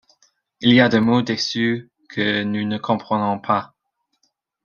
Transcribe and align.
Il 0.61 0.73
y 0.73 0.79
a 0.79 0.89
des 0.89 0.99
mots 0.99 1.21
dessus 1.21 1.91
que 2.09 2.41
nous 2.41 2.65
ne 2.65 2.79
comprenons 2.79 3.37
pas. 3.37 3.75